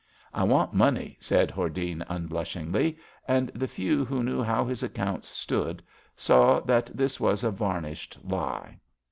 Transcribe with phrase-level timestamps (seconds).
[0.21, 5.29] *' I want money," said Hordene unblushingly, and the few who knew how his accounts
[5.29, 5.83] stood
[6.17, 8.79] saw that this was a varnished lie.